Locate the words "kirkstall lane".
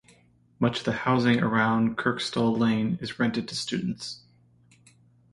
1.95-2.97